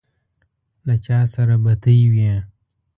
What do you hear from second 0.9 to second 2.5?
چا سره بتۍ وې.